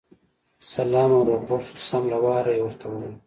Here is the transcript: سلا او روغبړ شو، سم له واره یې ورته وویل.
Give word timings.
سلا 0.69 1.03
او 1.13 1.19
روغبړ 1.29 1.59
شو، 1.67 1.75
سم 1.89 2.03
له 2.11 2.17
واره 2.25 2.51
یې 2.57 2.61
ورته 2.65 2.85
وویل. 2.87 3.15